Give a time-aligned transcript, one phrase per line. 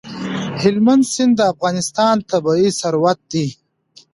[0.61, 3.47] هلمند سیند د افغانستان طبعي ثروت دی.